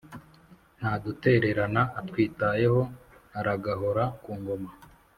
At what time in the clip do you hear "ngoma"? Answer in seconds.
4.39-4.69